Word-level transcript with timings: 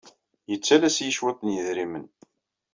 Ittalas-iyi 0.53 1.11
cwiṭ 1.17 1.39
n 1.43 1.53
yedrimen. 1.55 2.05